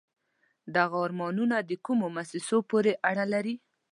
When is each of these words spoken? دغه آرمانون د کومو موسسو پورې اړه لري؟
دغه 0.75 0.95
آرمانون 1.05 1.51
د 1.69 1.71
کومو 1.85 2.05
موسسو 2.15 2.57
پورې 2.69 2.93
اړه 3.09 3.25
لري؟ 3.33 3.55